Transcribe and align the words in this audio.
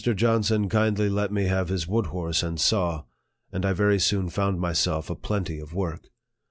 Johnson 0.03 0.67
kindly 0.67 1.09
let 1.09 1.31
me 1.31 1.43
have 1.43 1.69
his 1.69 1.87
wood 1.87 2.07
horse 2.07 2.41
and 2.41 2.59
saw, 2.59 3.03
and 3.51 3.63
I 3.63 3.73
very 3.73 3.99
soon 3.99 4.29
found 4.29 4.59
myself 4.59 5.11
a 5.11 5.15
plenty 5.15 5.59
of 5.59 5.75
work. 5.75 6.09